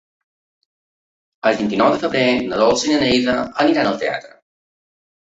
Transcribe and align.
El 1.49 1.59
vint-i-nou 1.59 1.91
de 1.95 1.99
febrer 2.03 2.23
na 2.53 2.61
Dolça 2.61 2.87
i 2.87 2.93
na 2.95 3.01
Neida 3.03 3.35
aniran 3.65 3.91
al 3.91 3.99
teatre. 4.05 4.33